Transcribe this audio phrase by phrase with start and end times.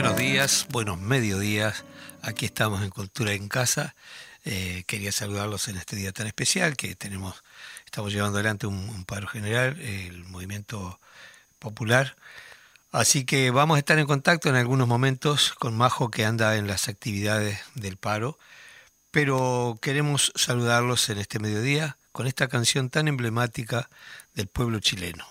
[0.00, 1.84] buenos días, buenos mediodías.
[2.22, 3.96] Aquí estamos en Cultura en Casa.
[4.44, 7.42] Eh, quería saludarlos en este día tan especial que tenemos,
[7.84, 11.00] estamos llevando adelante un, paro general, el movimiento
[11.58, 12.14] popular.
[12.92, 16.68] Así que vamos a estar en contacto en algunos momentos con Majo que anda en
[16.68, 18.38] las actividades del paro,
[19.10, 23.90] pero queremos saludarlos en este mediodía con esta canción tan emblemática
[24.34, 25.26] del pueblo chileno.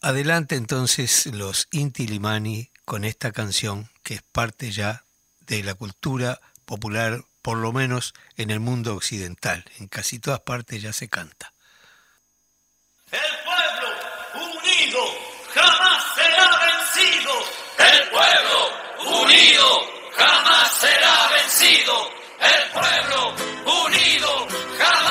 [0.00, 5.04] Adelante entonces los Inti Limani con esta canción que es parte ya
[5.40, 9.64] de la cultura popular, por lo menos en el mundo occidental.
[9.78, 11.52] En casi todas partes ya se canta.
[13.10, 13.88] El pueblo
[14.56, 15.00] unido
[15.54, 17.32] jamás será vencido.
[17.78, 19.80] El pueblo unido
[20.16, 22.10] jamás será vencido.
[22.40, 23.34] El pueblo
[23.86, 24.48] unido
[24.78, 25.03] jamás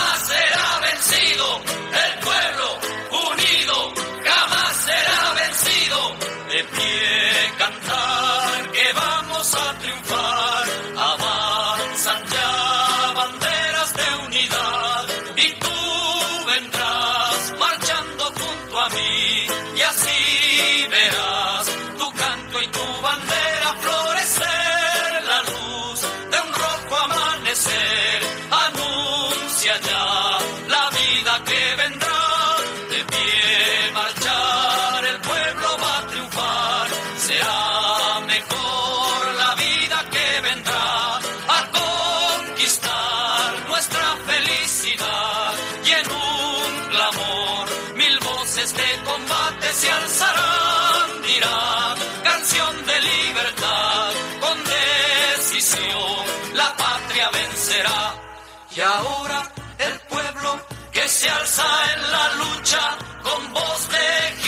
[49.84, 58.02] se alzarán dirán canción de libertad con decisión la patria vencerá.
[58.76, 59.40] Y ahora
[59.80, 60.50] el pueblo
[60.94, 62.84] que se alza en la lucha
[63.24, 64.43] con voz de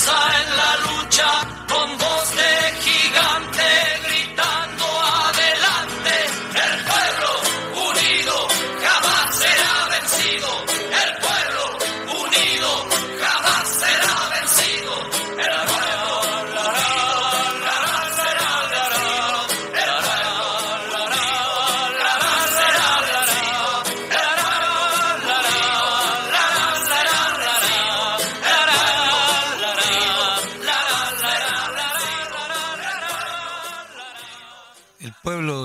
[0.00, 1.30] alza en la lucha
[1.68, 2.89] con voz de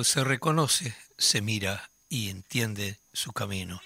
[0.05, 3.81] se reconoce, se mira y entiende su camino.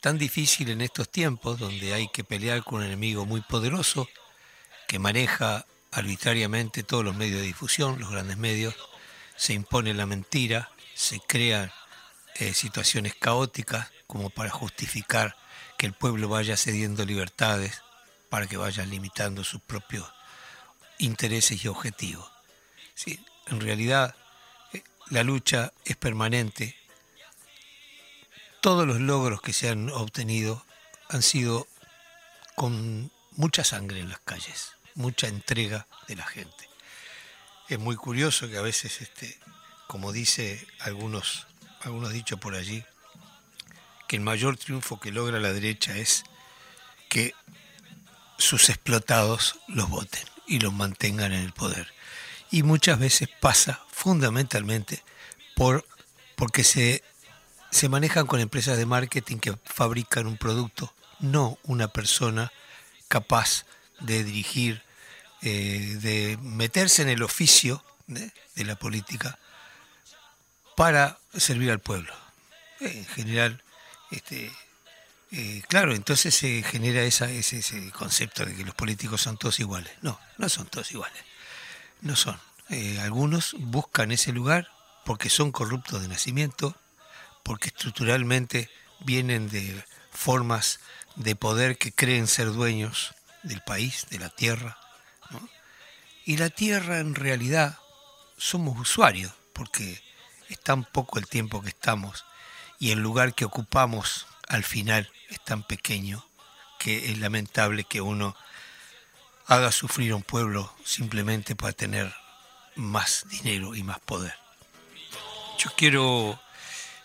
[0.00, 4.08] Tan difícil en estos tiempos donde hay que pelear con un enemigo muy poderoso
[4.88, 8.74] que maneja arbitrariamente todos los medios de difusión, los grandes medios,
[9.36, 11.70] se impone la mentira, se crean
[12.36, 15.36] eh, situaciones caóticas como para justificar
[15.76, 17.82] que el pueblo vaya cediendo libertades,
[18.30, 20.10] para que vaya limitando sus propios
[20.98, 22.32] intereses y objetivos.
[22.94, 24.16] Sí, en realidad
[25.12, 26.74] la lucha es permanente.
[28.62, 30.64] Todos los logros que se han obtenido
[31.10, 31.68] han sido
[32.56, 36.66] con mucha sangre en las calles, mucha entrega de la gente.
[37.68, 39.38] Es muy curioso que a veces, este,
[39.86, 41.46] como dice algunos,
[41.82, 42.82] algunos dichos por allí,
[44.08, 46.24] que el mayor triunfo que logra la derecha es
[47.10, 47.34] que
[48.38, 51.92] sus explotados los voten y los mantengan en el poder.
[52.52, 55.02] Y muchas veces pasa fundamentalmente
[55.56, 55.84] por,
[56.36, 57.02] porque se,
[57.70, 62.52] se manejan con empresas de marketing que fabrican un producto, no una persona
[63.08, 63.64] capaz
[63.98, 64.82] de dirigir,
[65.40, 69.38] eh, de meterse en el oficio de, de la política
[70.76, 72.12] para servir al pueblo.
[72.80, 73.62] En general,
[74.10, 74.52] este,
[75.30, 79.90] eh, claro, entonces se genera esa, ese, concepto de que los políticos son todos iguales.
[80.02, 81.22] No, no son todos iguales.
[82.02, 82.38] No son.
[82.68, 84.68] Eh, algunos buscan ese lugar
[85.04, 86.76] porque son corruptos de nacimiento,
[87.44, 88.68] porque estructuralmente
[89.00, 90.80] vienen de formas
[91.14, 93.14] de poder que creen ser dueños
[93.44, 94.78] del país, de la tierra.
[96.24, 97.78] Y la tierra en realidad
[98.36, 100.02] somos usuarios, porque
[100.48, 102.24] es tan poco el tiempo que estamos
[102.80, 106.26] y el lugar que ocupamos al final es tan pequeño
[106.80, 108.34] que es lamentable que uno
[109.46, 112.14] haga sufrir a un pueblo simplemente para tener
[112.76, 114.34] más dinero y más poder.
[115.58, 116.40] Yo quiero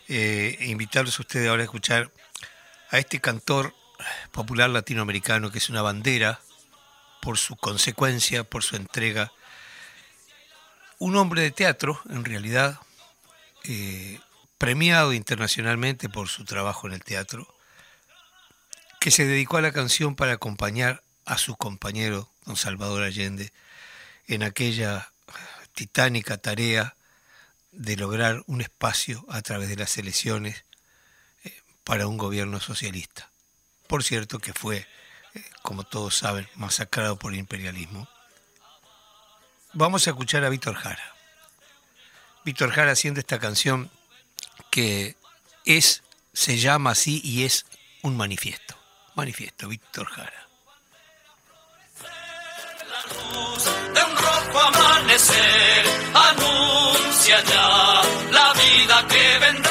[0.07, 2.11] eh, invitarlos a ustedes ahora a escuchar
[2.89, 3.75] a este cantor
[4.31, 6.39] popular latinoamericano que es una bandera
[7.21, 9.31] por su consecuencia, por su entrega.
[10.99, 12.79] Un hombre de teatro, en realidad,
[13.65, 14.19] eh,
[14.57, 17.53] premiado internacionalmente por su trabajo en el teatro,
[18.99, 23.51] que se dedicó a la canción para acompañar a su compañero, don Salvador Allende,
[24.27, 25.12] en aquella
[25.74, 26.95] titánica tarea
[27.71, 30.63] de lograr un espacio a través de las elecciones
[31.44, 33.29] eh, para un gobierno socialista.
[33.88, 34.88] Por cierto que fue,
[35.33, 38.07] eh, como todos saben, masacrado por el imperialismo.
[39.73, 41.13] Vamos a escuchar a Víctor Jara.
[42.45, 43.91] Víctor Jara haciendo esta canción
[44.71, 45.18] que
[45.65, 47.65] es, se llama así y es
[48.01, 48.77] un manifiesto.
[49.13, 50.46] Manifiesto, Víctor Jara.
[53.94, 55.86] De un rojo amanecer
[56.30, 58.01] anuncia ya
[58.31, 59.66] la vida que vendrá.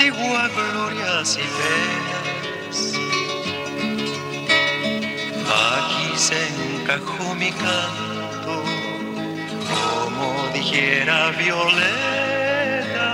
[0.00, 2.76] Santigua glorias y penas.
[5.46, 8.62] Aquí se encajó mi canto,
[9.68, 13.10] como dijera Violeta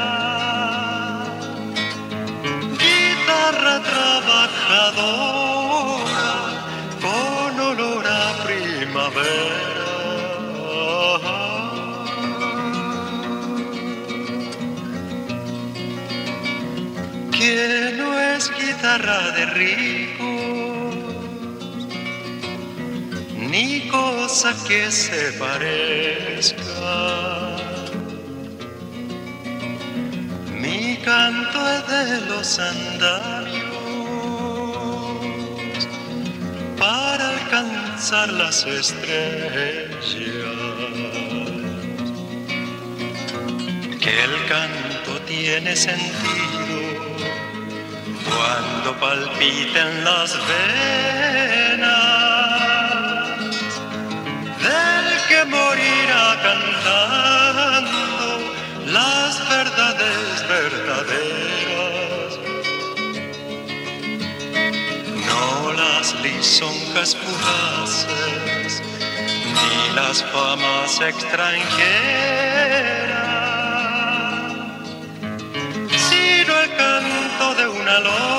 [2.78, 5.11] guitarra trabajadora
[7.00, 9.75] con olor a primavera.
[18.99, 20.95] De ricos,
[23.37, 26.62] ni cosa que se parezca.
[30.50, 33.67] Mi canto es de los andamios
[36.79, 40.17] para alcanzar las estrellas.
[44.00, 46.96] Que el canto tiene sentido
[48.37, 51.87] cuando palpiten las venas
[54.64, 58.26] del que morirá cantando
[58.87, 62.38] las verdades verdaderas,
[65.28, 68.83] no las lisonjas fugaces,
[69.57, 73.15] ni las famas extranjeras,
[77.87, 78.36] una lonja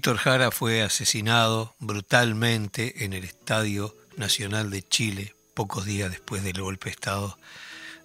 [0.00, 6.62] Víctor Jara fue asesinado brutalmente en el Estadio Nacional de Chile pocos días después del
[6.62, 7.38] golpe de Estado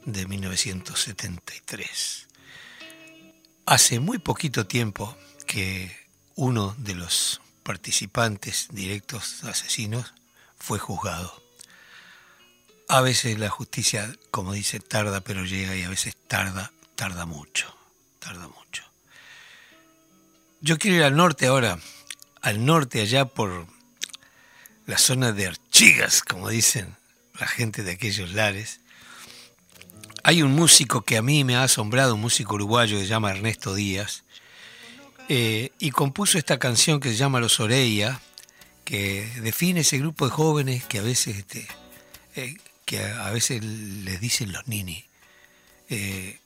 [0.03, 2.27] de 1973.
[3.65, 5.15] Hace muy poquito tiempo
[5.47, 5.95] que
[6.35, 10.13] uno de los participantes directos asesinos
[10.59, 11.41] fue juzgado.
[12.89, 17.73] A veces la justicia, como dice, tarda pero llega y a veces tarda, tarda mucho,
[18.19, 18.83] tarda mucho.
[20.67, 21.77] Yo quiero ir al norte ahora,
[22.41, 23.67] al norte allá por
[24.87, 26.97] la zona de Archigas, como dicen
[27.39, 28.79] la gente de aquellos lares.
[30.23, 33.29] Hay un músico que a mí me ha asombrado, un músico uruguayo que se llama
[33.29, 34.23] Ernesto Díaz,
[35.29, 38.19] eh, y compuso esta canción que se llama Los Oreia,
[38.85, 41.67] que define ese grupo de jóvenes que a veces, este,
[42.35, 45.05] eh, que a veces les dicen los nini.
[45.91, 46.39] Eh,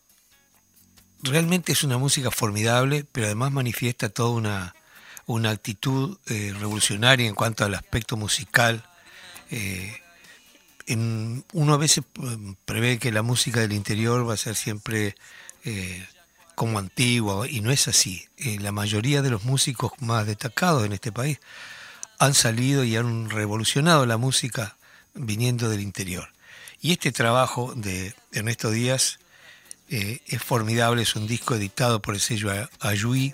[1.23, 4.75] realmente es una música formidable, pero además manifiesta toda una,
[5.25, 8.83] una actitud revolucionaria en cuanto al aspecto musical
[10.89, 12.03] en, uno a veces
[12.65, 15.15] prevé que la música del interior va a ser siempre
[15.63, 16.05] eh,
[16.55, 18.27] como antigua, y no es así.
[18.37, 21.39] Eh, la mayoría de los músicos más destacados en este país
[22.17, 24.77] han salido y han revolucionado la música
[25.13, 26.33] viniendo del interior.
[26.81, 29.19] Y este trabajo de Ernesto Díaz
[29.89, 33.33] eh, es formidable, es un disco editado por el sello Ayui.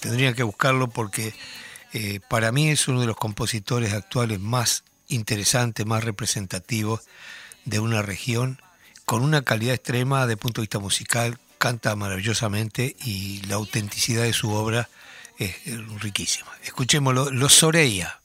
[0.00, 1.34] tendría que buscarlo porque
[2.28, 7.00] para mí es uno de los compositores actuales más interesante, más representativo
[7.64, 8.60] de una región
[9.04, 14.32] con una calidad extrema de punto de vista musical, canta maravillosamente y la autenticidad de
[14.32, 14.88] su obra
[15.38, 15.54] es
[16.00, 16.50] riquísima.
[16.64, 18.21] Escuchémoslo, Los Soreia.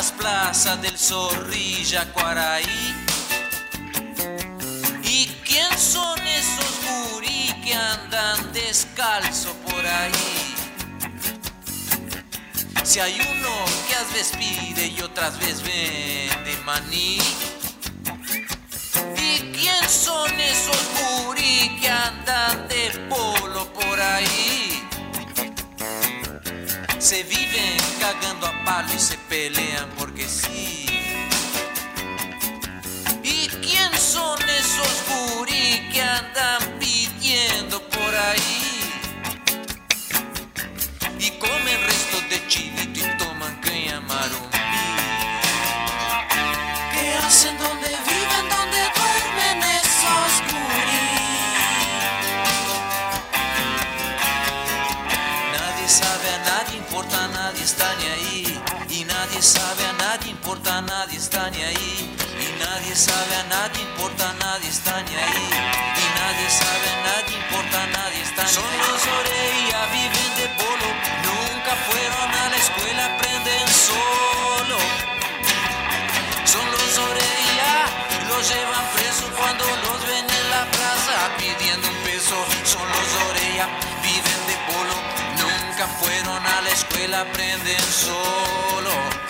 [0.00, 2.94] Las plazas del Zorrilla, Cuaraí.
[5.02, 10.54] ¿Y quién son esos gurí que andan descalzo por ahí?
[12.82, 13.52] Si hay uno
[13.86, 17.18] que a veces pide y otras veces vende maní.
[19.18, 24.69] ¿Y quién son esos gurí que andan de polo por ahí?
[27.10, 30.89] Se viven cagando a palo y se pelean porque sí.
[60.50, 62.16] importa, nadie está ni ahí.
[62.42, 65.46] Y nadie sabe, a nadie importa, nadie está ni ahí.
[66.02, 68.54] Y nadie sabe, a nadie importa, nadie está ni ahí.
[68.58, 70.88] Son los orellas, viven de polo.
[71.28, 74.78] Nunca fueron a la escuela, aprenden solo.
[76.44, 77.86] Son los orellas,
[78.30, 82.36] los llevan presos cuando los ven en la plaza pidiendo un peso.
[82.64, 83.68] Son los orellas,
[84.02, 84.96] viven de polo.
[85.42, 89.29] Nunca fueron a la escuela, aprenden solo.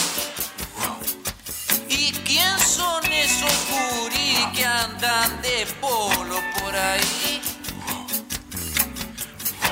[3.71, 7.41] gurí que andan de polo por ahí?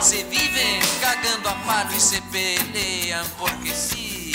[0.01, 4.33] Se viven cagando a palo y se pelean porque sí.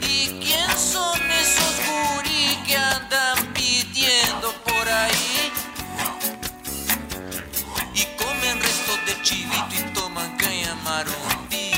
[0.00, 5.52] ¿Y quién son esos gurí que andan pidiendo por ahí?
[7.94, 11.70] Y comen restos de chivito y toman caña marombí.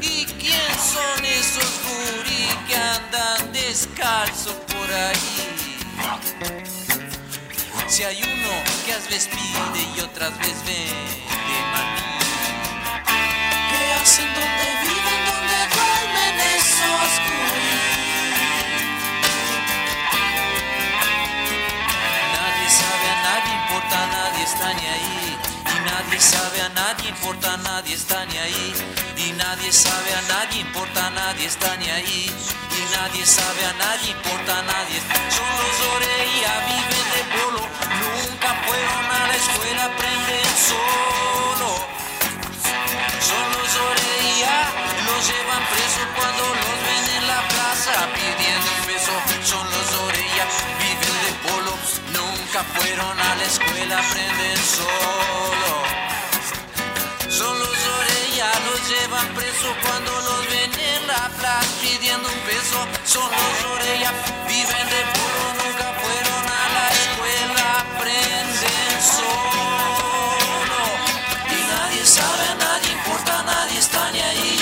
[0.00, 1.39] ¿Y quién son esos gurí que andan
[3.70, 5.30] descalzo por ahí?
[7.86, 8.52] Si hay uno
[8.84, 12.08] que a veces pide y otras veces vende maní.
[13.70, 17.74] ¿Qué hacen donde viven, donde duermen esos gurí?
[22.34, 25.38] Nadie sabe a nadie importa, nadie está ni ahí.
[25.72, 29.09] Y nadie sabe a nadie importa, nadie está ni ahí.
[29.22, 32.24] Y nadie sabe a nadie importa, nadie está ni ahí.
[32.78, 35.14] Y nadie sabe a nadie importa, nadie está.
[35.36, 37.62] Son los orellas, viven de polo.
[38.00, 41.70] Nunca fueron a la escuela, aprenden solo.
[43.28, 44.64] Son los orellas,
[45.06, 49.14] los llevan presos cuando los ven en la plaza pidiendo un beso.
[49.44, 51.72] Son los orellas, viven de polo,
[52.16, 55.72] nunca fueron a la escuela, aprenden solo.
[57.28, 57.79] Son los
[59.82, 62.80] cuando los ven en la plaza pidiendo un beso.
[63.04, 64.12] Son los orellas,
[64.48, 70.80] viven de polo, nunca fueron a la escuela, aprenden solo.
[71.52, 74.58] Y nadie sabe a nadie importa, nadie está ni ahí.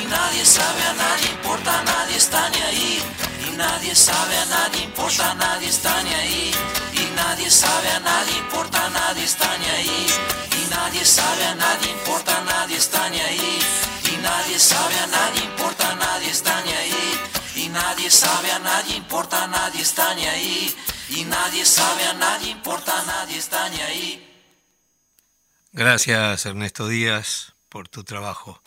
[0.00, 3.02] Y nadie sabe a nadie importa, nadie está ni ahí.
[3.48, 6.54] Y nadie sabe a nadie importa, nadie está ni ahí.
[6.92, 10.06] Y nadie sabe a nadie importa, nadie está ni ahí.
[10.52, 13.95] Y nadie sabe a nadie importa, nadie está ni ahí.
[14.28, 17.06] Nadie sabe a nadie importa, nadie está ni ahí.
[17.62, 20.74] Y nadie sabe a nadie importa, nadie está ni ahí.
[21.10, 24.08] Y nadie sabe a nadie importa, nadie está ni ahí.
[25.72, 28.62] Gracias Ernesto Díaz por tu trabajo.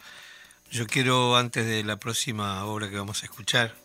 [0.71, 3.75] Yo quiero, antes de la próxima obra que vamos a escuchar,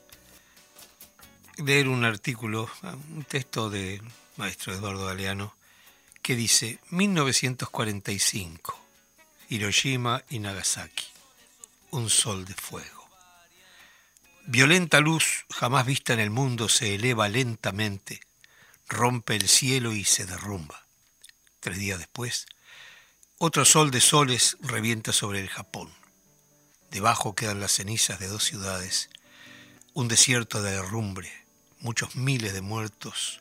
[1.56, 2.70] leer un artículo,
[3.16, 4.02] un texto de
[4.37, 5.56] maestro Eduardo Galeano,
[6.22, 8.78] que dice 1945,
[9.48, 11.13] Hiroshima y Nagasaki,
[11.94, 13.09] un sol de fuego.
[14.46, 18.20] Violenta luz jamás vista en el mundo se eleva lentamente,
[18.88, 20.87] rompe el cielo y se derrumba.
[21.61, 22.46] Tres días después,
[23.38, 25.94] otro sol de soles revienta sobre el Japón.
[26.90, 29.09] Debajo quedan las cenizas de dos ciudades,
[29.92, 31.33] un desierto de derrumbre,
[31.78, 33.40] muchos miles de muertos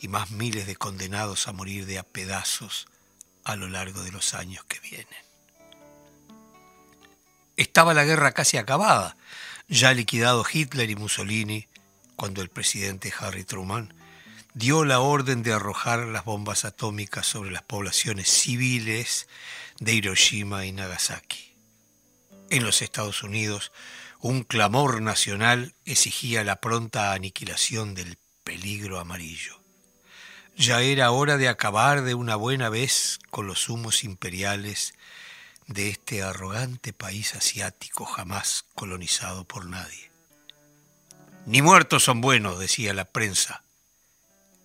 [0.00, 2.86] y más miles de condenados a morir de a pedazos
[3.42, 5.27] a lo largo de los años que vienen.
[7.58, 9.16] Estaba la guerra casi acabada,
[9.66, 11.66] ya liquidado Hitler y Mussolini,
[12.14, 13.92] cuando el presidente Harry Truman
[14.54, 19.26] dio la orden de arrojar las bombas atómicas sobre las poblaciones civiles
[19.80, 21.56] de Hiroshima y Nagasaki.
[22.48, 23.72] En los Estados Unidos,
[24.20, 29.60] un clamor nacional exigía la pronta aniquilación del peligro amarillo.
[30.56, 34.94] Ya era hora de acabar de una buena vez con los humos imperiales
[35.68, 40.10] de este arrogante país asiático jamás colonizado por nadie.
[41.46, 43.62] Ni muertos son buenos, decía la prensa,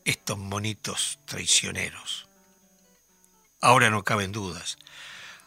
[0.05, 2.27] estos monitos traicioneros.
[3.61, 4.77] Ahora no caben dudas,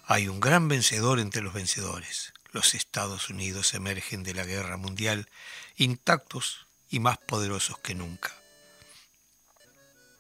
[0.05, 2.33] hay un gran vencedor entre los vencedores.
[2.53, 5.29] Los Estados Unidos emergen de la guerra mundial
[5.77, 8.33] intactos y más poderosos que nunca.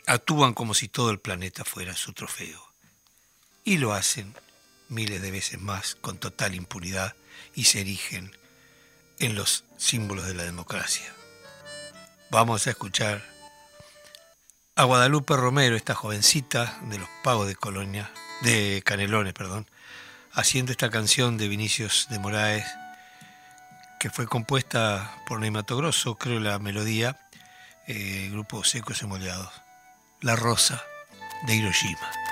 [0.06, 2.72] Actúan como si todo el planeta fuera su trofeo.
[3.64, 4.34] Y lo hacen
[4.88, 7.14] miles de veces más con total impunidad
[7.54, 8.36] y se erigen
[9.18, 11.12] en los símbolos de la democracia.
[12.30, 13.22] Vamos a escuchar
[14.74, 18.10] a Guadalupe Romero, esta jovencita de los pagos de Colonia,
[18.42, 19.66] de Canelones, perdón,
[20.32, 22.66] haciendo esta canción de Vinicius de Moraes,
[23.98, 27.18] que fue compuesta por Neymato Grosso, creo la melodía,
[27.86, 29.52] eh, grupo Secos y Mollados,
[30.20, 30.82] La Rosa
[31.46, 32.25] de Hiroshima.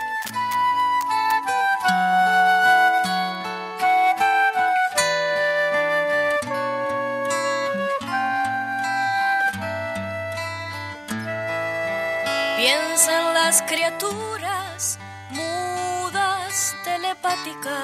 [12.56, 14.98] Piensa en las criaturas
[15.30, 17.74] mudas telepáticas.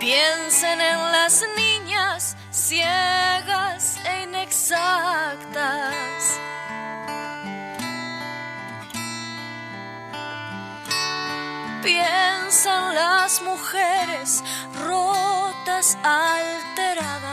[0.00, 4.78] Piensen en las niñas ciegas e inexactas.
[11.82, 14.42] Piensan las mujeres
[14.86, 17.27] rotas, alteradas.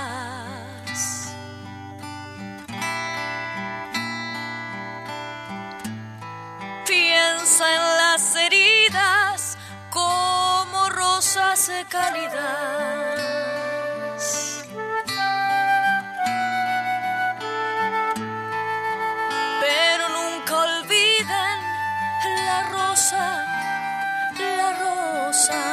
[7.58, 9.58] En las heridas
[9.90, 12.36] como rosas cálidas.
[19.62, 21.58] Pero nunca olviden
[22.46, 23.46] la rosa,
[24.58, 25.64] la rosa.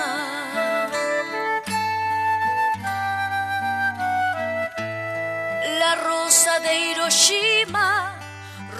[5.80, 8.14] La rosa de Hiroshima,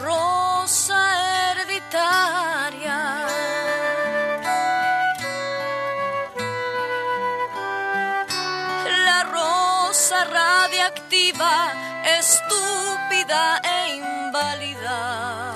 [0.01, 1.32] rosa
[1.92, 2.09] La
[9.31, 11.72] rosa radiactiva,
[12.18, 15.55] estúpida e inválida.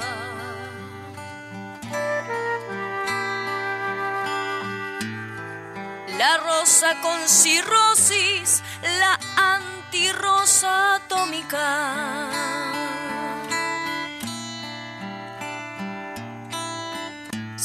[6.18, 8.62] La rosa con cirrosis,
[9.00, 12.26] la antirrosa atómica.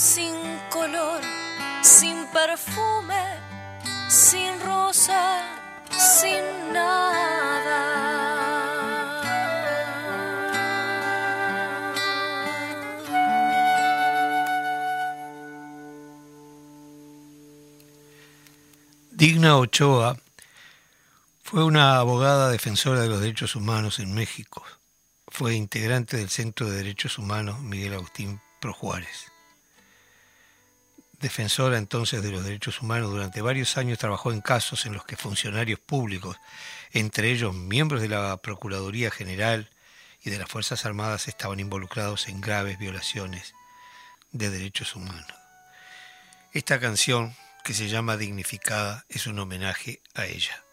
[0.01, 0.33] Sin
[0.71, 1.21] color,
[1.83, 3.23] sin perfume,
[4.09, 5.43] sin rosa,
[5.91, 8.01] sin nada.
[19.11, 20.17] Digna Ochoa
[21.43, 24.65] fue una abogada defensora de los derechos humanos en México.
[25.27, 29.30] Fue integrante del Centro de Derechos Humanos Miguel Agustín Pro Juárez.
[31.21, 35.15] Defensora entonces de los derechos humanos, durante varios años trabajó en casos en los que
[35.15, 36.37] funcionarios públicos,
[36.91, 39.69] entre ellos miembros de la Procuraduría General
[40.23, 43.53] y de las Fuerzas Armadas, estaban involucrados en graves violaciones
[44.31, 45.27] de derechos humanos.
[46.53, 50.63] Esta canción, que se llama Dignificada, es un homenaje a ella.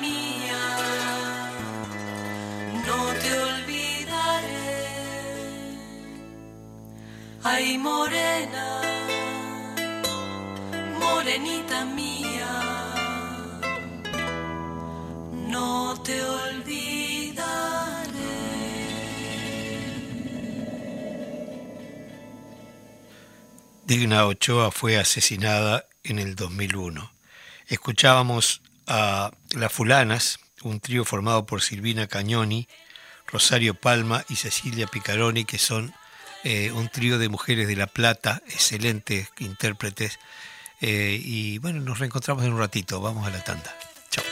[0.00, 0.62] mía,
[2.86, 4.82] no te olvidaré.
[7.42, 8.82] Ay, morena,
[10.98, 12.52] morenita mía,
[15.48, 17.42] no te olvidaré.
[23.86, 27.10] Digna Ochoa fue asesinada en el 2001.
[27.68, 32.68] Escuchábamos a Las Fulanas, un trío formado por Silvina Cañoni,
[33.26, 35.94] Rosario Palma y Cecilia Picaroni, que son
[36.44, 40.18] eh, un trío de mujeres de La Plata, excelentes intérpretes.
[40.80, 43.00] Eh, y bueno, nos reencontramos en un ratito.
[43.00, 43.74] Vamos a la tanda.
[44.10, 44.24] Chao.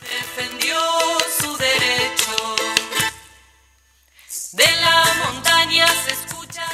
[0.00, 0.76] defendió
[1.40, 2.56] su derecho.
[4.52, 6.64] De la montaña se escucha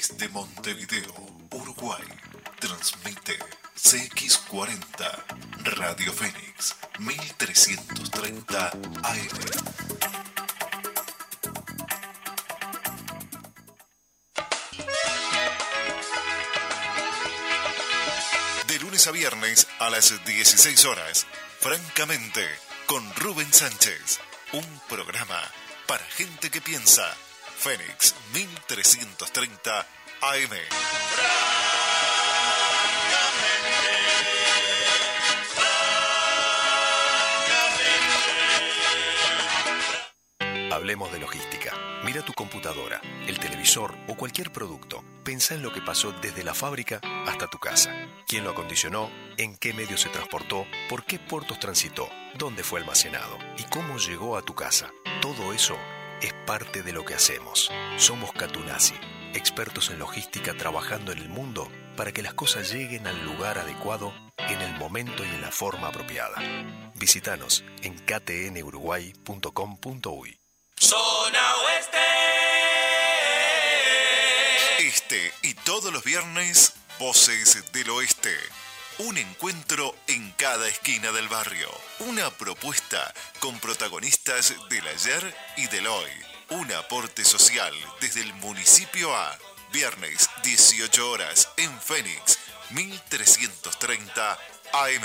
[0.00, 1.12] Desde Montevideo,
[1.50, 2.02] Uruguay,
[2.58, 3.38] transmite
[3.76, 5.24] CX40
[5.76, 8.70] Radio Fénix 1330
[9.02, 9.28] AM.
[18.68, 21.26] De lunes a viernes a las 16 horas,
[21.58, 22.48] francamente,
[22.86, 24.18] con Rubén Sánchez.
[24.54, 25.42] Un programa
[25.86, 27.14] para gente que piensa.
[27.60, 29.86] Fénix 1330
[30.22, 30.50] AM.
[40.72, 41.74] Hablemos de logística.
[42.02, 45.04] Mira tu computadora, el televisor o cualquier producto.
[45.22, 47.92] Pensa en lo que pasó desde la fábrica hasta tu casa.
[48.26, 49.10] ¿Quién lo acondicionó?
[49.36, 50.64] ¿En qué medio se transportó?
[50.88, 52.08] ¿Por qué puertos transitó?
[52.38, 53.36] ¿Dónde fue almacenado?
[53.58, 54.90] ¿Y cómo llegó a tu casa?
[55.20, 55.76] Todo eso
[56.22, 57.70] es parte de lo que hacemos.
[57.96, 58.94] Somos Catunasi,
[59.34, 64.12] expertos en logística trabajando en el mundo para que las cosas lleguen al lugar adecuado
[64.38, 66.36] en el momento y en la forma apropiada.
[66.94, 70.38] Visítanos en ktnuruguay.com.uy.
[70.76, 71.98] Zona Oeste.
[74.78, 78.36] Este y todos los viernes, Voces del Oeste.
[79.08, 81.70] Un encuentro en cada esquina del barrio.
[82.00, 86.10] Una propuesta con protagonistas del ayer y del hoy.
[86.50, 89.38] Un aporte social desde el municipio a
[89.72, 92.38] viernes 18 horas en Fénix
[92.72, 94.38] 1330
[94.72, 95.02] AM.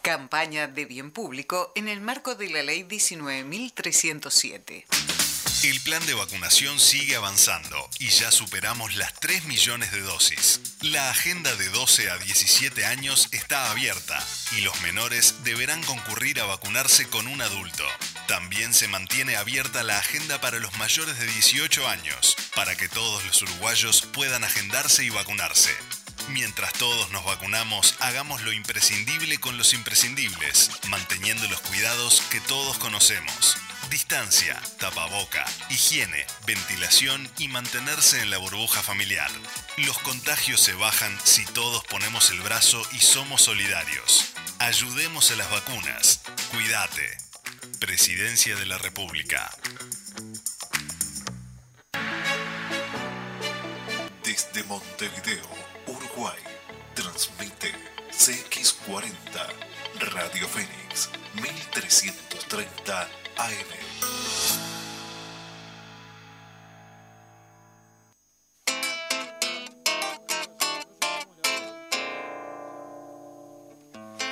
[0.00, 5.21] Campaña de bien público en el marco de la Ley 19.307.
[5.62, 10.60] El plan de vacunación sigue avanzando y ya superamos las 3 millones de dosis.
[10.80, 14.18] La agenda de 12 a 17 años está abierta
[14.56, 17.84] y los menores deberán concurrir a vacunarse con un adulto.
[18.26, 23.24] También se mantiene abierta la agenda para los mayores de 18 años, para que todos
[23.24, 25.70] los uruguayos puedan agendarse y vacunarse.
[26.28, 32.78] Mientras todos nos vacunamos, hagamos lo imprescindible con los imprescindibles, manteniendo los cuidados que todos
[32.78, 33.56] conocemos.
[33.90, 39.30] Distancia, tapaboca, higiene, ventilación y mantenerse en la burbuja familiar.
[39.76, 44.32] Los contagios se bajan si todos ponemos el brazo y somos solidarios.
[44.58, 46.22] Ayudemos a las vacunas.
[46.52, 47.18] Cuídate.
[47.80, 49.50] Presidencia de la República.
[54.24, 55.71] Desde Montevideo,
[56.14, 56.36] Uruguay,
[56.94, 57.72] transmite
[58.10, 59.48] CX40
[60.12, 64.62] Radio Fénix 1330 AM.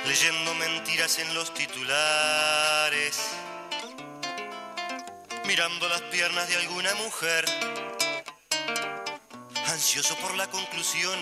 [0.05, 3.17] leyendo mentiras en los titulares,
[5.45, 7.45] mirando las piernas de alguna mujer,
[9.67, 11.17] ansioso por la conclusión,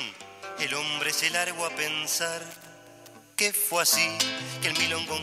[0.59, 2.41] el hombre se largó a pensar
[3.35, 4.09] que fue así
[4.61, 5.21] que el milongón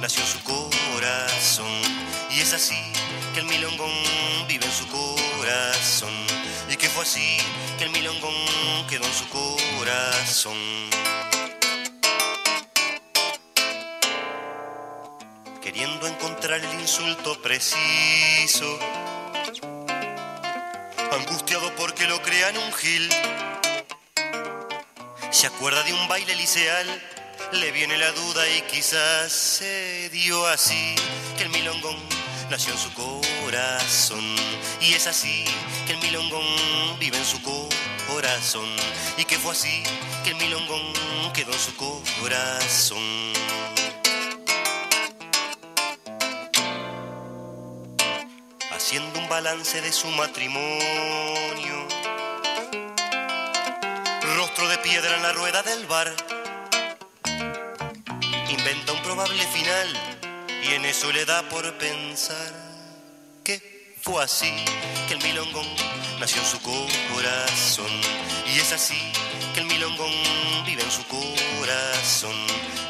[0.00, 1.80] nació en su corazón
[2.30, 2.76] y es así
[3.32, 3.90] que el milongón
[4.46, 6.12] vive en su corazón
[6.68, 7.38] y que fue así
[7.78, 8.34] que el milongón
[8.88, 10.56] quedó en su corazón.
[15.64, 18.78] queriendo encontrar el insulto preciso.
[21.10, 23.08] Angustiado porque lo crean un gil.
[25.34, 26.86] Se acuerda de un baile liceal,
[27.54, 30.94] le viene la duda y quizás se dio así
[31.36, 31.96] que el milongón
[32.50, 34.36] nació en su corazón.
[34.80, 35.44] Y es así
[35.88, 36.46] que el milongón
[37.00, 38.68] vive en su corazón.
[39.18, 39.82] Y que fue así
[40.22, 40.92] que el milongón
[41.32, 43.32] quedó en su corazón.
[48.70, 51.93] haciendo un balance de su matrimonio.
[54.68, 56.10] De piedra en la rueda del bar.
[58.48, 59.88] inventa un probable final
[60.62, 62.50] y en eso le da por pensar
[63.44, 64.50] que fue así
[65.06, 65.66] que el milongón
[66.18, 67.90] nació en su corazón
[68.46, 69.12] y es así
[69.54, 70.12] que el milongón
[70.64, 72.34] vive en su corazón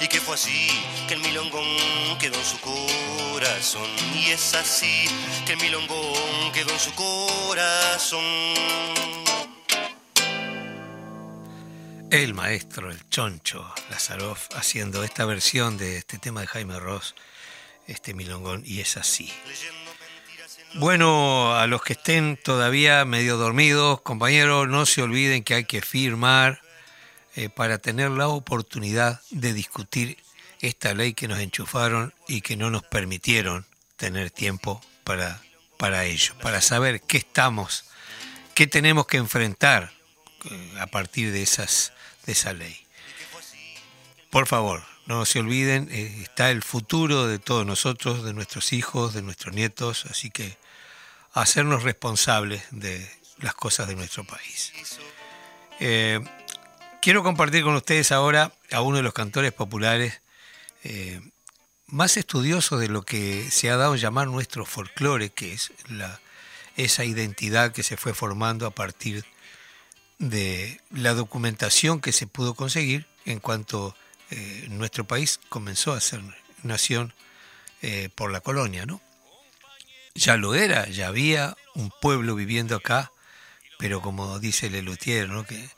[0.00, 0.68] y que fue así
[1.08, 1.66] que el milongón
[2.20, 5.06] quedó en su corazón y es así
[5.44, 8.24] que el milongón quedó en su corazón.
[12.14, 17.16] El maestro, el choncho Lazaroff, haciendo esta versión de este tema de Jaime Ross,
[17.88, 19.32] este milongón, y es así.
[20.74, 25.82] Bueno, a los que estén todavía medio dormidos, compañeros, no se olviden que hay que
[25.82, 26.62] firmar
[27.34, 30.16] eh, para tener la oportunidad de discutir
[30.60, 35.42] esta ley que nos enchufaron y que no nos permitieron tener tiempo para,
[35.78, 37.86] para ello, para saber qué estamos,
[38.54, 39.90] qué tenemos que enfrentar
[40.48, 41.92] eh, a partir de esas
[42.26, 42.76] de esa ley.
[44.30, 49.14] Por favor, no se olviden, eh, está el futuro de todos nosotros, de nuestros hijos,
[49.14, 50.56] de nuestros nietos, así que
[51.32, 53.08] hacernos responsables de
[53.38, 54.72] las cosas de nuestro país.
[55.80, 56.20] Eh,
[57.02, 60.22] quiero compartir con ustedes ahora a uno de los cantores populares
[60.84, 61.20] eh,
[61.86, 66.20] más estudiosos de lo que se ha dado llamar nuestro folclore, que es la,
[66.76, 69.24] esa identidad que se fue formando a partir
[70.18, 73.96] de la documentación que se pudo conseguir en cuanto
[74.30, 76.22] eh, nuestro país comenzó a ser
[76.62, 77.14] nación
[77.82, 79.00] eh, por la colonia, ¿no?
[80.14, 83.12] Ya lo era, ya había un pueblo viviendo acá,
[83.78, 85.44] pero como dice Lelutier, ¿no?
[85.44, 85.68] Que,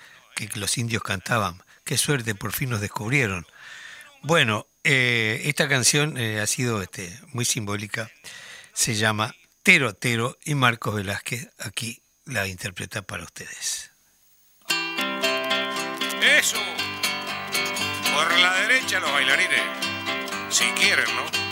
[0.55, 3.47] los indios cantaban, qué suerte, por fin nos descubrieron.
[4.23, 8.11] Bueno, eh, esta canción ha sido este, muy simbólica,
[8.75, 13.96] se llama Tero Tero y Marcos Velázquez aquí la interpreta para ustedes.
[16.23, 16.59] Eso.
[18.15, 19.61] Por la derecha los bailarines.
[20.51, 21.47] Si quieren, ¿no?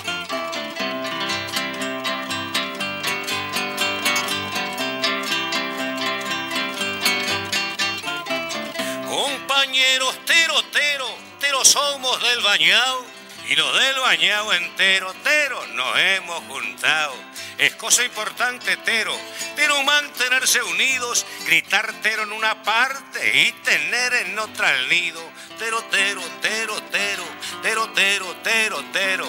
[9.09, 13.05] Compañeros tero, tero, somos del bañado
[13.49, 17.15] y los del bañado entero, tero nos hemos juntado
[17.59, 19.17] es cosa importante, Tero.
[19.57, 25.21] Tero mantenerse unidos, gritar Tero en una parte y tener en otra el nido.
[25.59, 27.25] Tero, Tero, Tero, Tero,
[27.63, 29.29] Tero, Tero, Tero,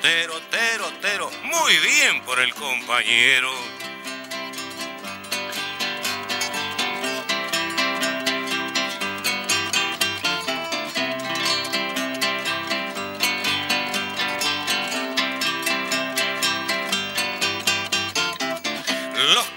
[0.00, 1.30] Tero, Tero, Tero.
[1.44, 3.52] Muy bien por el compañero.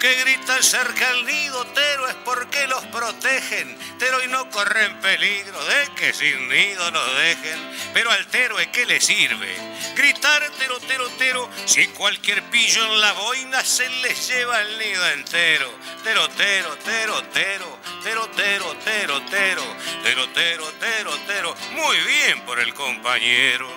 [0.01, 5.63] Que gritan cerca al nido, Tero, es porque los protegen, Tero, y no corren peligro
[5.63, 7.59] de que sin nido nos dejen.
[7.93, 9.55] Pero al Tero, ¿es qué le sirve?
[9.95, 15.07] Gritar Tero, Tero, Tero, si cualquier pillo en la boina se les lleva el nido
[15.11, 15.71] entero.
[16.03, 19.67] Tero, Tero, Tero, Tero, Tero, Tero, Tero, Tero,
[19.99, 21.55] Tero, Tero, Tero, Tero.
[21.73, 23.69] Muy bien por el compañero.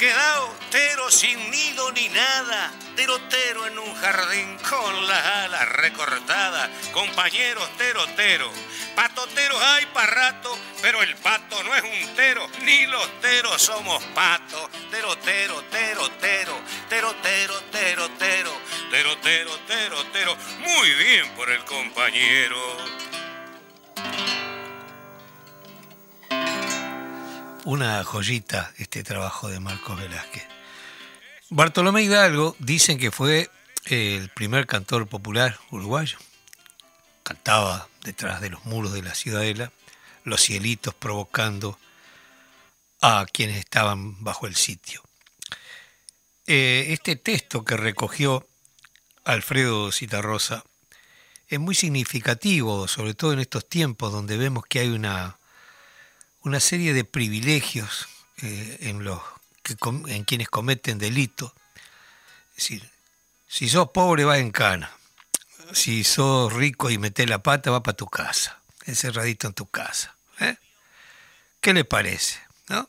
[0.00, 0.56] Quedado?
[0.70, 2.72] Teros sin nido ni nada.
[2.96, 6.70] Terotero en un jardín con las alas recortadas.
[6.90, 8.50] Compañeros terotero.
[8.96, 14.02] Patoteros hay para rato, pero el pato no es un tero, ni los teros somos
[14.14, 14.70] patos.
[14.90, 16.10] Terotero, terotero,
[16.88, 17.14] terotero,
[17.70, 20.36] terotero, terotero, terotero.
[20.60, 22.56] Muy bien por el compañero.
[27.64, 30.46] Una joyita este trabajo de Marcos Velázquez.
[31.50, 33.50] Bartolomé Hidalgo dicen que fue
[33.86, 36.18] el primer cantor popular uruguayo.
[37.22, 39.72] Cantaba detrás de los muros de la ciudadela,
[40.24, 41.78] los cielitos provocando
[43.02, 45.02] a quienes estaban bajo el sitio.
[46.46, 48.48] Eh, este texto que recogió
[49.24, 50.64] Alfredo Citarrosa
[51.48, 55.39] es muy significativo, sobre todo en estos tiempos donde vemos que hay una
[56.42, 58.08] una serie de privilegios
[58.42, 59.20] eh, en, los
[59.62, 59.76] que,
[60.08, 61.54] en quienes cometen delito.
[62.50, 62.90] Es decir,
[63.48, 64.90] si sos pobre va en cana,
[65.72, 70.16] si sos rico y metés la pata va para tu casa, encerradito en tu casa.
[70.40, 70.56] ¿eh?
[71.60, 72.40] ¿Qué le parece?
[72.68, 72.88] ¿No?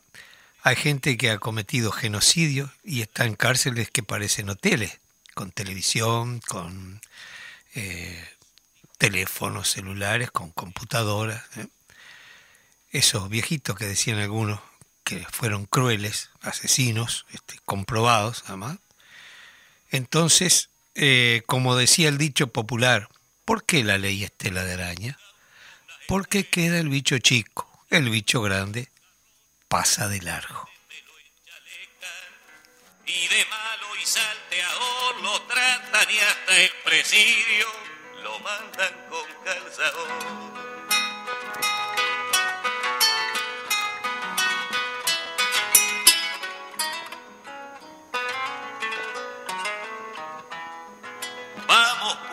[0.64, 4.99] Hay gente que ha cometido genocidio y está en cárceles que parecen hoteles,
[5.34, 7.02] con televisión, con
[7.74, 8.28] eh,
[8.97, 11.43] teléfonos celulares, con computadoras.
[12.92, 14.60] Esos viejitos que decían algunos
[15.04, 18.78] que fueron crueles, asesinos, este, comprobados además.
[19.89, 23.10] Entonces, eh, como decía el dicho popular,
[23.46, 25.18] ¿por qué la ley es tela de araña?
[26.08, 28.89] Porque queda el bicho chico, el bicho grande
[29.68, 30.70] pasa de largo.
[33.06, 37.68] Y de malo y salteador lo tratan y hasta el presidio
[38.24, 40.80] lo mandan con calzador.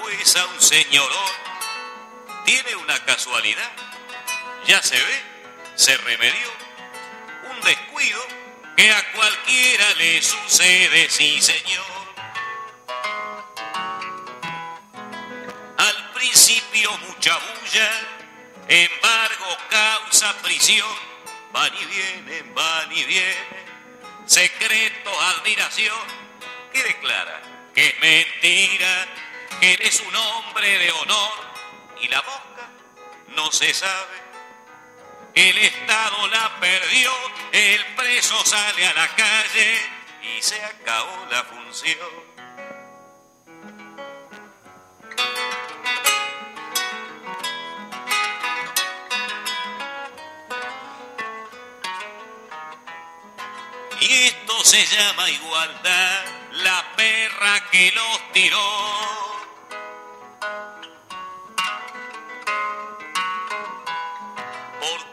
[0.09, 1.33] Pues a un señorón,
[2.47, 3.71] tiene una casualidad,
[4.67, 5.23] ya se ve,
[5.75, 6.51] se remedió,
[7.51, 8.19] un descuido
[8.75, 11.85] que a cualquiera le sucede, sí señor.
[15.77, 17.91] Al principio mucha bulla,
[18.67, 20.89] embargo causa prisión,
[21.53, 26.01] van y vienen, van y vienen, secreto, admiración,
[26.73, 27.43] que declara
[27.75, 29.07] que es mentira,
[29.61, 31.33] eres un hombre de honor
[32.01, 32.69] y la mosca
[33.29, 34.29] no se sabe.
[35.35, 37.13] El Estado la perdió,
[37.53, 39.79] el preso sale a la calle
[40.23, 42.29] y se acabó la función.
[54.01, 59.38] Y esto se llama igualdad, la perra que los tiró.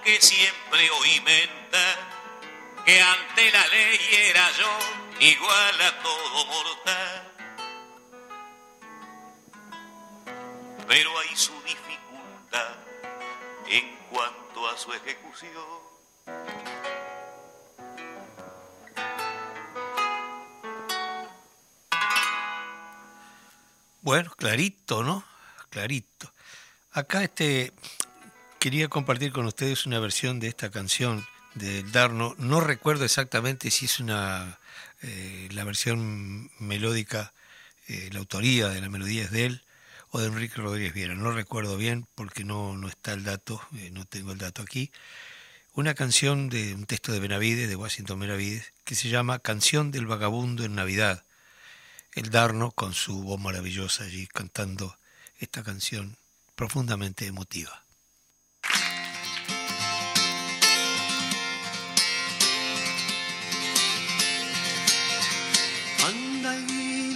[0.06, 1.98] Porque siempre oí mentar
[2.86, 4.80] que ante la ley era yo
[5.20, 7.34] igual a todo mortal.
[10.88, 12.76] Pero hay su dificultad
[13.66, 15.80] en cuanto a su ejecución.
[24.02, 25.24] Bueno, clarito, ¿no?
[25.72, 26.32] Clarito.
[26.92, 27.74] Acá este
[28.66, 32.34] quería compartir con ustedes una versión de esta canción del Darno.
[32.40, 34.58] No recuerdo exactamente si es una
[35.04, 37.32] eh, la versión melódica,
[37.88, 39.64] eh, la autoría de la melodía es de él
[40.10, 41.14] o de Enrique Rodríguez Viera.
[41.14, 44.92] No recuerdo bien porque no, no está el dato, eh, no tengo el dato aquí.
[45.76, 50.08] Una canción de un texto de Benavides, de Washington Benavides, que se llama Canción del
[50.08, 51.24] Vagabundo en Navidad
[52.14, 54.98] el Darno con su voz maravillosa allí cantando
[55.38, 56.18] esta canción
[56.56, 57.85] profundamente emotiva.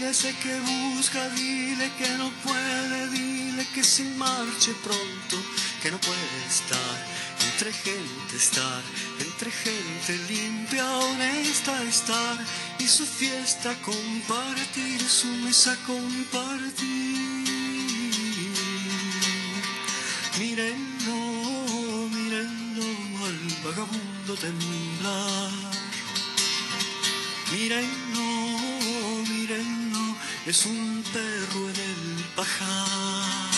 [0.09, 5.37] Ese que busca, dile que no puede, dile que se marche pronto,
[5.81, 7.29] que no puede estar
[7.59, 8.81] entre gente estar,
[9.19, 12.37] entre gente limpia, honesta estar,
[12.79, 16.87] y su fiesta compartir, su mesa compartir.
[20.39, 22.85] Mírenlo, mírenlo
[23.25, 25.51] al vagabundo temblar.
[27.51, 28.29] Mírenlo,
[29.27, 29.78] mírenlo,
[30.49, 33.48] es un perro en el pajar.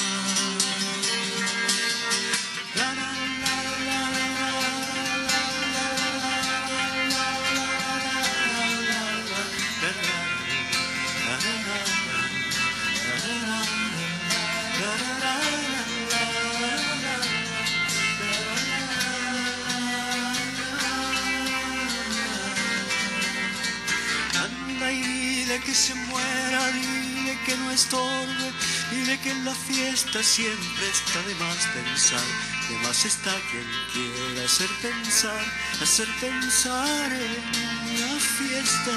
[27.73, 28.51] Estorbe,
[28.91, 32.21] dile que en la fiesta siempre está de más pensar,
[32.69, 35.45] de más está quien quiera hacer pensar,
[35.81, 38.91] hacer pensar en la fiesta,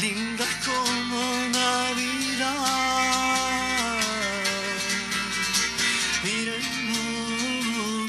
[0.00, 2.70] linda como Navidad.
[6.24, 7.04] Mírenlo,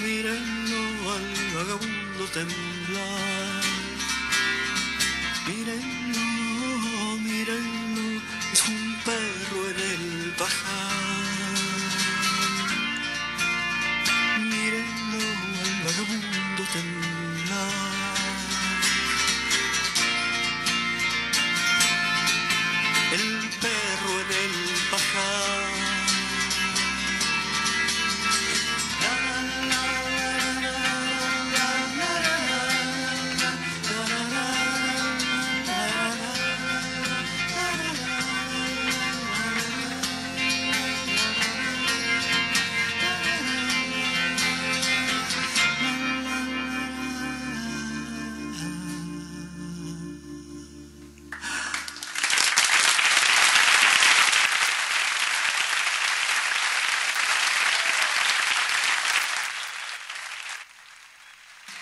[0.04, 3.31] mírenlo al vagabundo temblar.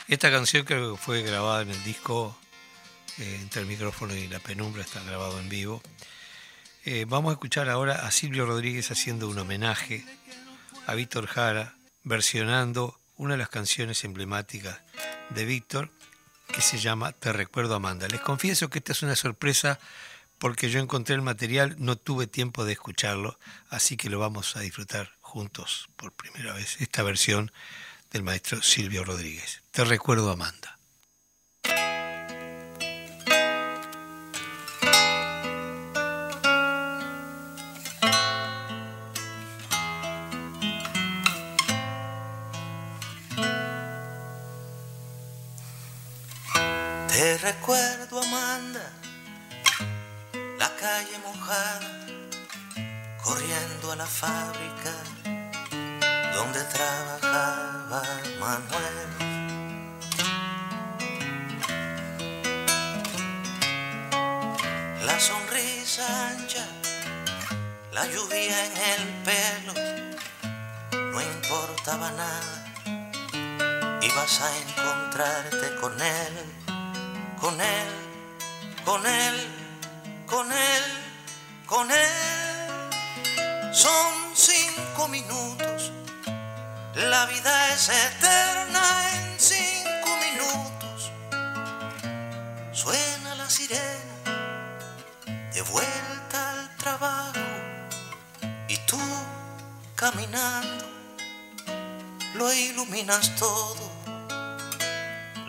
[0.10, 2.36] Esta canción creo que fue grabada en el disco,
[3.20, 5.84] eh, entre el micrófono y la penumbra, está grabado en vivo.
[6.84, 10.04] Eh, vamos a escuchar ahora a Silvio Rodríguez haciendo un homenaje
[10.88, 14.82] a Víctor Jara, versionando una de las canciones emblemáticas
[15.30, 15.92] de Víctor,
[16.48, 18.08] que se llama Te recuerdo Amanda.
[18.08, 19.80] Les confieso que esta es una sorpresa
[20.40, 23.38] porque yo encontré el material, no tuve tiempo de escucharlo,
[23.70, 27.52] así que lo vamos a disfrutar juntos por primera vez, esta versión
[28.12, 29.62] del maestro Silvio Rodríguez.
[29.72, 30.80] Te recuerdo, Amanda.
[47.08, 47.38] Te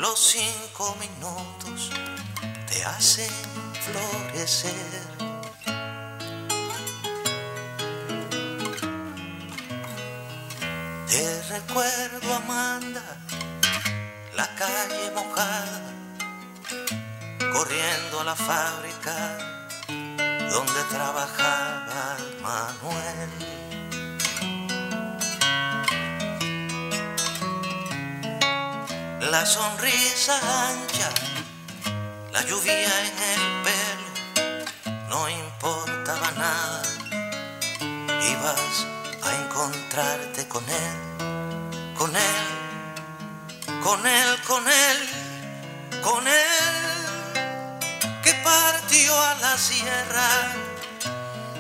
[0.01, 1.90] Los cinco minutos
[2.70, 3.30] te hacen
[3.84, 4.72] florecer.
[11.07, 13.03] Te recuerdo, Amanda,
[14.34, 15.82] la calle mojada,
[17.53, 19.36] corriendo a la fábrica
[20.51, 23.49] donde trabajaba Manuel.
[29.31, 30.35] La sonrisa
[30.66, 31.09] ancha,
[32.33, 36.83] la lluvia en el pelo, no importaba nada,
[38.28, 38.87] ibas
[39.22, 42.47] a encontrarte con él, con él,
[43.85, 44.99] con él, con él,
[46.03, 46.74] con él,
[48.24, 50.31] que partió a la sierra,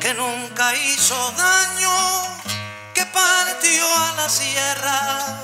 [0.00, 1.96] que nunca hizo daño,
[2.94, 5.38] que partió a la sierra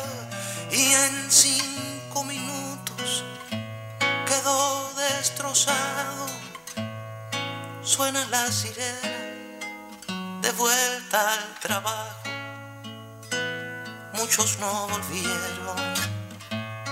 [0.72, 1.31] y en
[7.97, 12.28] Suena la sirena de vuelta al trabajo.
[14.12, 15.94] Muchos no volvieron,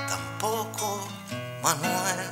[0.09, 1.07] tampoco
[1.62, 2.30] Manuel.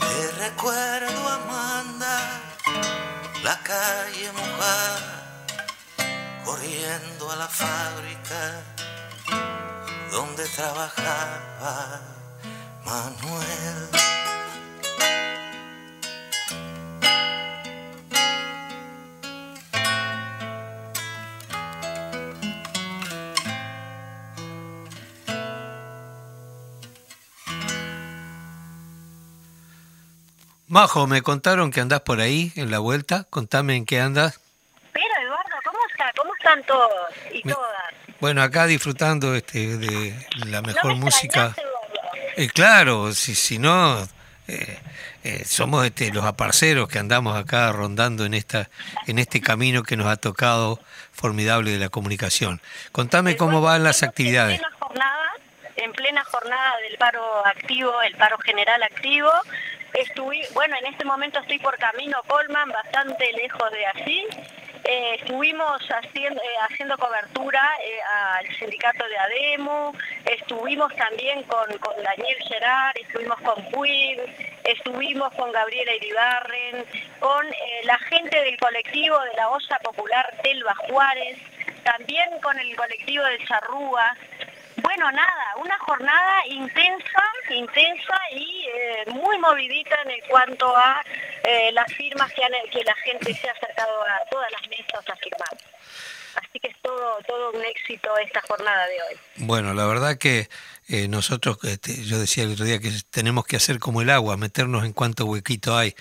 [0.00, 2.42] Te recuerdo, Amanda,
[3.42, 5.48] la calle mojada,
[6.44, 8.62] corriendo a la fábrica
[10.10, 12.13] donde trabajaba
[12.84, 14.04] Manuel.
[30.66, 33.24] Majo, me contaron que andás por ahí en la vuelta.
[33.30, 34.40] Contame en qué andas.
[34.92, 36.12] Pero Eduardo, ¿cómo está?
[36.16, 36.90] ¿Cómo están todos
[37.32, 37.94] y todas?
[38.20, 41.54] Bueno, acá disfrutando este, de la mejor ¿No me música.
[42.36, 44.02] Eh, claro, si, si no,
[44.48, 44.78] eh,
[45.22, 48.68] eh, somos este, los aparceros que andamos acá rondando en, esta,
[49.06, 50.80] en este camino que nos ha tocado
[51.12, 52.60] formidable de la comunicación.
[52.92, 54.56] Contame cómo van las actividades.
[54.56, 55.32] En plena jornada,
[55.76, 59.30] en plena jornada del paro activo, el paro general activo,
[59.94, 64.26] estuve, bueno, en este momento estoy por camino Colman, bastante lejos de allí.
[64.86, 69.94] Eh, estuvimos haciendo, eh, haciendo cobertura eh, al sindicato de ADEMO,
[70.26, 74.20] estuvimos también con, con Daniel Gerard, estuvimos con Puig,
[74.62, 76.84] estuvimos con Gabriela Iribarren,
[77.18, 77.46] con
[77.84, 81.38] la gente del colectivo de la Olla Popular Telva Juárez,
[81.82, 84.14] también con el colectivo de Charrúa.
[84.84, 91.02] Bueno, nada, una jornada intensa, intensa y eh, muy movidita en cuanto a
[91.42, 95.08] eh, las firmas que, han, que la gente se ha acercado a todas las mesas
[95.08, 95.56] a firmar.
[96.36, 99.20] Así que es todo, todo un éxito esta jornada de hoy.
[99.36, 100.48] Bueno, la verdad que
[100.88, 104.36] eh, nosotros, este, yo decía el otro día que tenemos que hacer como el agua,
[104.36, 105.94] meternos en cuanto huequito hay,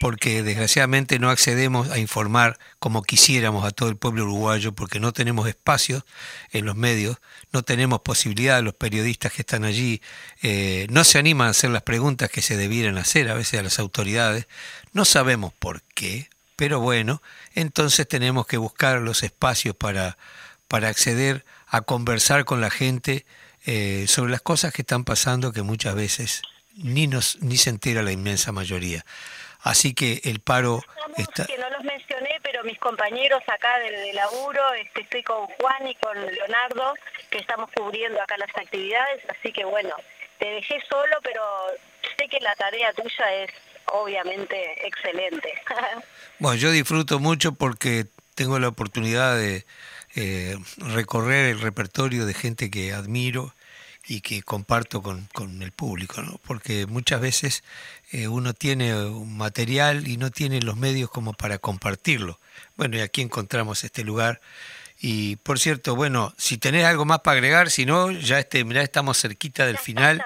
[0.00, 5.12] porque desgraciadamente no accedemos a informar como quisiéramos a todo el pueblo uruguayo, porque no
[5.12, 6.04] tenemos espacios
[6.52, 7.18] en los medios,
[7.52, 10.00] no tenemos posibilidad, los periodistas que están allí
[10.40, 13.62] eh, no se animan a hacer las preguntas que se debieran hacer a veces a
[13.62, 14.48] las autoridades,
[14.94, 17.20] no sabemos por qué, pero bueno,
[17.54, 20.16] entonces tenemos que buscar los espacios para,
[20.66, 23.26] para acceder a conversar con la gente
[23.66, 26.40] eh, sobre las cosas que están pasando que muchas veces
[26.74, 29.04] ni, nos, ni se entera la inmensa mayoría.
[29.62, 30.82] Así que el paro
[31.16, 31.46] está...
[31.46, 35.86] Que no los mencioné, pero mis compañeros acá del, del laburo, este, estoy con Juan
[35.86, 36.94] y con Leonardo,
[37.30, 39.94] que estamos cubriendo acá las actividades, así que bueno,
[40.38, 41.42] te dejé solo, pero
[42.18, 43.50] sé que la tarea tuya es
[43.92, 45.52] obviamente excelente.
[46.38, 49.66] Bueno, yo disfruto mucho porque tengo la oportunidad de
[50.16, 53.54] eh, recorrer el repertorio de gente que admiro
[54.10, 56.40] y que comparto con, con el público, ¿no?
[56.42, 57.62] porque muchas veces
[58.10, 62.40] eh, uno tiene un material y no tiene los medios como para compartirlo.
[62.74, 64.40] Bueno, y aquí encontramos este lugar.
[64.98, 68.82] Y por cierto, bueno, si tenés algo más para agregar, si no, ya este, mirá,
[68.82, 70.24] estamos cerquita del final.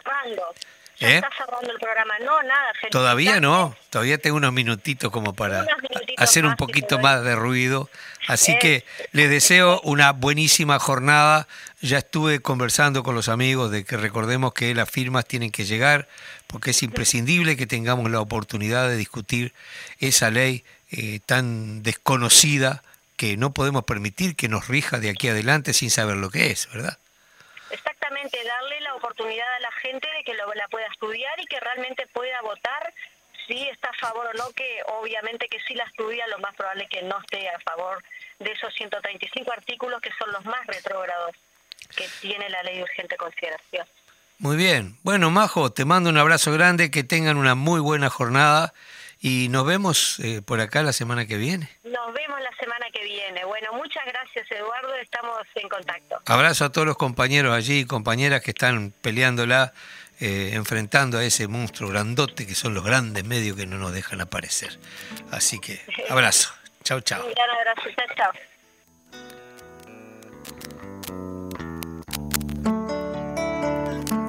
[0.98, 1.14] Ya ¿Eh?
[1.16, 2.18] está cerrando el programa.
[2.20, 7.22] No, nada, Todavía no, todavía tengo unos minutitos como para minutitos hacer un poquito más
[7.22, 7.90] de ruido.
[8.28, 11.48] Así que les deseo una buenísima jornada.
[11.84, 16.08] Ya estuve conversando con los amigos de que recordemos que las firmas tienen que llegar
[16.46, 19.52] porque es imprescindible que tengamos la oportunidad de discutir
[20.00, 22.82] esa ley eh, tan desconocida
[23.18, 26.72] que no podemos permitir que nos rija de aquí adelante sin saber lo que es,
[26.72, 26.96] ¿verdad?
[27.68, 31.60] Exactamente, darle la oportunidad a la gente de que lo, la pueda estudiar y que
[31.60, 32.94] realmente pueda votar
[33.46, 36.84] si está a favor o no, que obviamente que si la estudia, lo más probable
[36.84, 38.02] es que no esté a favor
[38.38, 41.36] de esos 135 artículos que son los más retrógrados
[41.96, 43.86] que tiene la ley de urgente consideración.
[44.38, 44.98] Muy bien.
[45.02, 48.74] Bueno, Majo, te mando un abrazo grande, que tengan una muy buena jornada
[49.20, 51.70] y nos vemos eh, por acá la semana que viene.
[51.84, 53.44] Nos vemos la semana que viene.
[53.44, 56.20] Bueno, muchas gracias Eduardo, estamos en contacto.
[56.26, 59.72] Abrazo a todos los compañeros allí y compañeras que están peleándola,
[60.20, 64.20] eh, enfrentando a ese monstruo grandote que son los grandes medios que no nos dejan
[64.20, 64.78] aparecer.
[65.30, 65.80] Así que,
[66.10, 66.52] abrazo.
[66.82, 67.24] Chau, chau.
[67.24, 68.53] Un gran abrazo, chao, chao.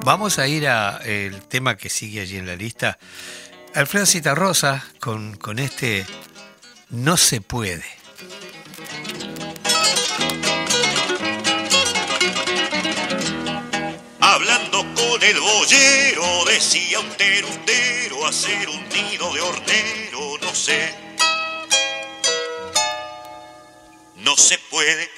[0.06, 2.96] Vamos a ir a el tema que sigue allí en la lista.
[3.74, 6.06] Alfredo Citarrosa con, con este
[6.90, 7.84] No se puede.
[14.20, 20.94] Hablando con el boyero, decía un terutero, hacer un nido de hornero, no sé.
[24.14, 25.10] No se puede.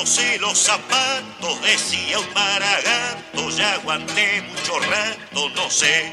[0.00, 6.10] Sacándose los zapatos, decía un maragato, ya aguanté mucho rato, no sé.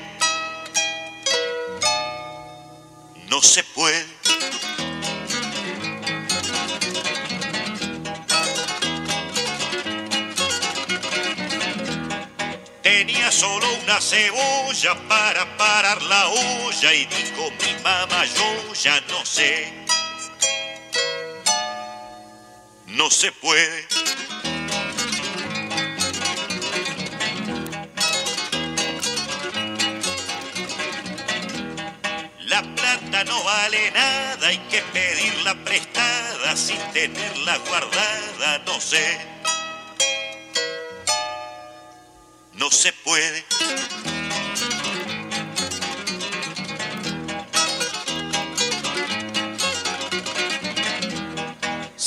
[3.29, 4.05] No se puede.
[12.81, 19.25] Tenía solo una cebolla para parar la olla y dijo mi mamá yo ya no
[19.25, 19.86] sé.
[22.87, 23.85] No se puede.
[32.39, 39.19] La plata no vale nada, hay que pedirla prestada sin tenerla guardada, no sé.
[42.53, 43.45] No se puede.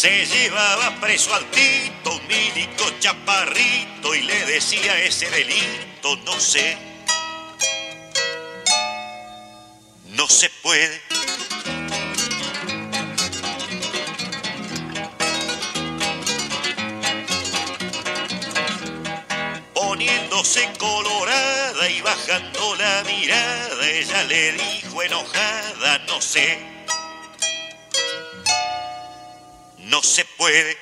[0.01, 6.79] Se llevaba preso al Tito, milico chaparrito, y le decía ese delito, no sé.
[10.07, 11.03] No se puede.
[19.75, 26.80] Poniéndose colorada y bajando la mirada, ella le dijo enojada, no sé.
[29.91, 30.78] No se puede.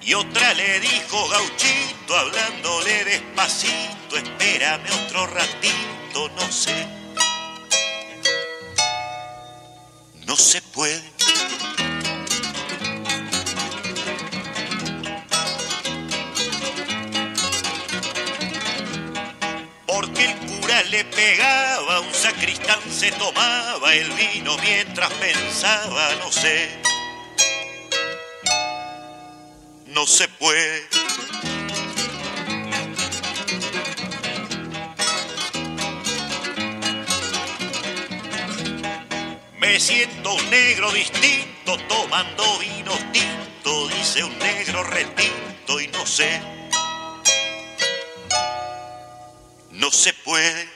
[0.00, 6.86] Y otra le dijo gauchito, hablándole despacito, espérame otro ratito, no sé.
[10.24, 11.17] No se puede.
[20.90, 26.68] Le pegaba, un sacristán se tomaba el vino mientras pensaba, no sé,
[29.86, 30.86] no se puede.
[39.58, 46.40] Me siento un negro distinto tomando vino tinto, dice un negro retinto y no sé,
[49.88, 50.68] no se puede.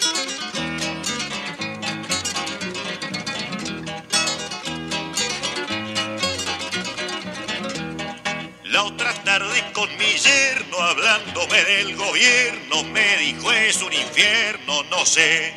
[8.65, 15.05] La otra tarde con mi yerno hablándome del gobierno me dijo es un infierno, no
[15.05, 15.53] sé.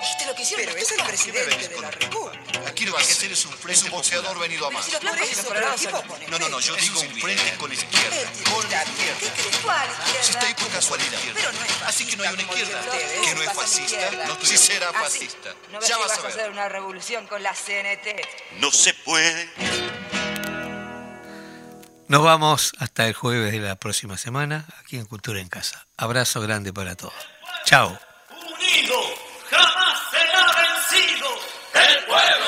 [0.00, 0.64] ¿Viste lo que hicieron?
[0.64, 2.37] Pero es el presidente de la República.
[2.80, 4.86] Es un frente, un boxeador venido a más.
[4.86, 7.20] Pero si lo por eso, pero el tipo pone- No, no, no, yo digo un
[7.20, 8.16] frente con izquierda.
[8.52, 9.18] Con la izquierda.
[9.64, 10.22] ¿Cuál izquierda?
[10.22, 11.18] Si está ahí por casualidad.
[11.34, 12.80] Pero no es fascista, Así que no hay una izquierda.
[13.24, 14.10] Que no es fascista.
[14.28, 15.54] No si será Ah, fascista.
[15.72, 16.30] ¿No ves Ya que vas a ver.
[16.30, 18.22] hacer una revolución con la CNT?
[18.60, 19.50] No se puede.
[22.06, 25.86] Nos vamos hasta el jueves de la próxima semana aquí en Cultura en Casa.
[25.96, 27.12] Abrazo grande para todos.
[27.66, 27.98] Chao.
[28.30, 28.94] Unido
[29.50, 31.28] jamás será vencido.
[31.74, 32.47] El pueblo